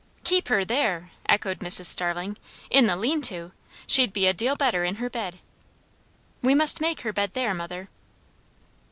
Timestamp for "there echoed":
0.65-1.59